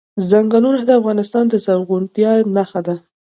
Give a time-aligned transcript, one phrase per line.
[0.29, 2.95] ځنګلونه د افغانستان د زرغونتیا نښه ده.